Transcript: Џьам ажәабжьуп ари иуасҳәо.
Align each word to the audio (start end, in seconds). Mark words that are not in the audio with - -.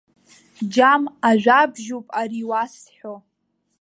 Џьам 0.73 1.03
ажәабжьуп 1.29 2.07
ари 2.19 2.39
иуасҳәо. 2.41 3.13